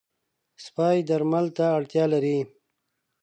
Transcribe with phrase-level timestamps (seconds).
[0.65, 2.37] سپي درمل ته اړتیا لري.